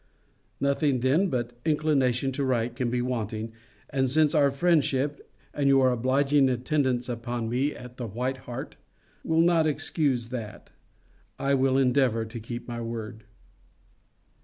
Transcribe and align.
Nothing, 0.59 1.01
then, 1.01 1.27
but 1.27 1.53
inclination 1.63 2.31
to 2.31 2.43
write 2.43 2.75
can 2.75 2.89
be 2.89 3.03
wanting; 3.03 3.51
and 3.91 4.09
since 4.09 4.33
our 4.33 4.49
friendship, 4.49 5.29
and 5.53 5.67
your 5.69 5.91
obliging 5.91 6.49
attendance 6.49 7.07
upon 7.07 7.47
me 7.49 7.75
at 7.75 7.97
the 7.97 8.07
White 8.07 8.37
Hart, 8.49 8.77
will 9.23 9.41
not 9.41 9.67
excuse 9.67 10.29
that, 10.29 10.71
I 11.37 11.53
will 11.53 11.77
endeavour 11.77 12.25
to 12.25 12.39
keep 12.39 12.67
my 12.67 12.81
word. 12.81 13.25